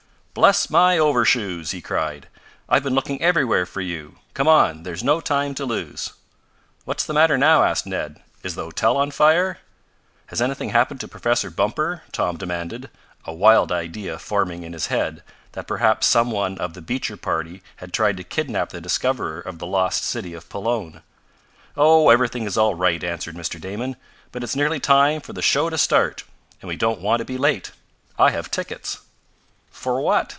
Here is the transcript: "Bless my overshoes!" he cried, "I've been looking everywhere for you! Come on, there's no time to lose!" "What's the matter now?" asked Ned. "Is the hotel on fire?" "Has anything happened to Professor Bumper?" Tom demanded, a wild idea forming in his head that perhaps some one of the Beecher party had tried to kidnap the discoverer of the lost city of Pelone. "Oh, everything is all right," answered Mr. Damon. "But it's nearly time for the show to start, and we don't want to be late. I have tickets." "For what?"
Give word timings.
"Bless 0.33 0.69
my 0.69 0.97
overshoes!" 0.97 1.71
he 1.71 1.81
cried, 1.81 2.29
"I've 2.69 2.83
been 2.83 2.95
looking 2.95 3.21
everywhere 3.21 3.65
for 3.65 3.81
you! 3.81 4.15
Come 4.33 4.47
on, 4.47 4.83
there's 4.83 5.03
no 5.03 5.19
time 5.19 5.53
to 5.55 5.65
lose!" 5.65 6.11
"What's 6.85 7.05
the 7.05 7.11
matter 7.13 7.37
now?" 7.37 7.65
asked 7.65 7.85
Ned. 7.85 8.21
"Is 8.41 8.55
the 8.55 8.63
hotel 8.63 8.95
on 8.95 9.11
fire?" 9.11 9.57
"Has 10.27 10.41
anything 10.41 10.69
happened 10.69 11.01
to 11.01 11.07
Professor 11.09 11.49
Bumper?" 11.49 12.03
Tom 12.13 12.37
demanded, 12.37 12.89
a 13.25 13.33
wild 13.33 13.73
idea 13.73 14.17
forming 14.17 14.63
in 14.63 14.71
his 14.71 14.87
head 14.87 15.21
that 15.51 15.67
perhaps 15.67 16.07
some 16.07 16.31
one 16.31 16.57
of 16.59 16.75
the 16.75 16.81
Beecher 16.81 17.17
party 17.17 17.61
had 17.75 17.91
tried 17.91 18.15
to 18.15 18.23
kidnap 18.23 18.69
the 18.69 18.79
discoverer 18.79 19.41
of 19.41 19.59
the 19.59 19.67
lost 19.67 20.05
city 20.05 20.33
of 20.33 20.47
Pelone. 20.47 21.01
"Oh, 21.75 22.09
everything 22.09 22.45
is 22.45 22.57
all 22.57 22.73
right," 22.73 23.03
answered 23.03 23.35
Mr. 23.35 23.59
Damon. 23.59 23.97
"But 24.31 24.45
it's 24.45 24.55
nearly 24.55 24.79
time 24.79 25.19
for 25.19 25.33
the 25.33 25.41
show 25.41 25.69
to 25.69 25.77
start, 25.77 26.23
and 26.61 26.69
we 26.69 26.77
don't 26.77 27.01
want 27.01 27.19
to 27.19 27.25
be 27.25 27.37
late. 27.37 27.71
I 28.17 28.29
have 28.31 28.49
tickets." 28.49 28.99
"For 29.73 30.01
what?" 30.01 30.29